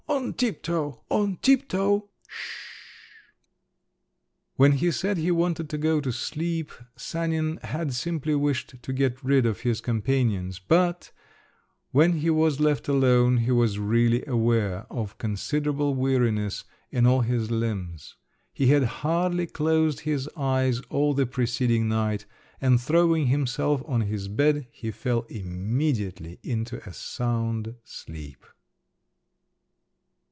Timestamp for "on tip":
0.09-0.61, 1.09-1.69